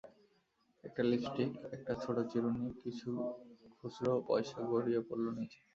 [0.83, 3.09] একটা লিপস্টিক, একটা ছোট চিরুনি, কিছু
[3.75, 5.59] খুচরো পয়সা গড়িয়ে পড়ল নিচে।